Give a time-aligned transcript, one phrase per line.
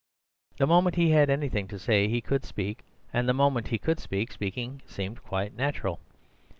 [0.57, 3.99] The moment he had anything to say he could speak; and the moment he could
[3.99, 5.99] speak, speaking seemed quite natural.